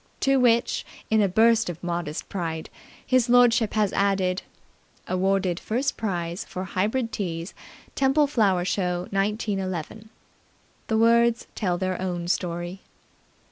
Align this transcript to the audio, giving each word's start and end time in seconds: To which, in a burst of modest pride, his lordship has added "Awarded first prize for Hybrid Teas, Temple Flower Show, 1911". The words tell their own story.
To 0.21 0.37
which, 0.39 0.83
in 1.11 1.21
a 1.21 1.27
burst 1.27 1.69
of 1.69 1.83
modest 1.83 2.27
pride, 2.27 2.71
his 3.05 3.29
lordship 3.29 3.73
has 3.75 3.93
added 3.93 4.41
"Awarded 5.07 5.59
first 5.59 5.95
prize 5.95 6.43
for 6.43 6.63
Hybrid 6.63 7.11
Teas, 7.11 7.53
Temple 7.93 8.25
Flower 8.25 8.65
Show, 8.65 9.01
1911". 9.11 10.09
The 10.87 10.97
words 10.97 11.45
tell 11.53 11.77
their 11.77 12.01
own 12.01 12.27
story. 12.27 12.81